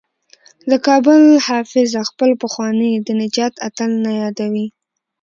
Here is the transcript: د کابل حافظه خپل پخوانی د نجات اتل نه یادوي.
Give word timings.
د 0.69 0.71
کابل 0.87 1.21
حافظه 1.47 2.01
خپل 2.09 2.29
پخوانی 2.41 2.91
د 3.07 3.09
نجات 3.21 3.53
اتل 3.67 3.91
نه 4.03 4.11
یادوي. 4.21 4.67